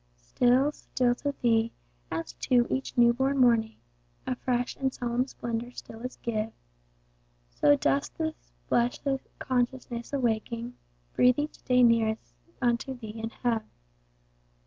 [0.23, 1.71] Still, still to Thee,
[2.09, 3.75] as to each new born morning,
[4.25, 6.53] A fresh and solemn splendor still is giv'n,
[7.51, 9.03] So does this blessed
[9.37, 10.73] consciousness awaking,
[11.13, 12.33] Breathe each day nearness
[12.63, 13.69] unto Thee and heav'n.